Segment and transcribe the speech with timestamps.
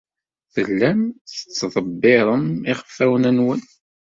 [0.53, 3.61] Tellam tettḍebbirem iɣfawen-nwen.